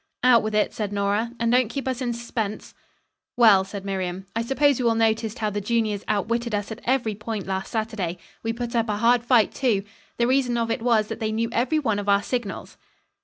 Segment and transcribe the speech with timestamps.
[0.23, 2.73] "Out with it," said Nora, "and don't keep us in suspense."
[3.37, 7.13] "Well," said Miriam, "I suppose you all noticed how the juniors outwitted us at every
[7.13, 8.17] point last Saturday?
[8.41, 9.83] We put up a hard fight, too.
[10.17, 12.77] The reason of it was that they knew every one of our signals."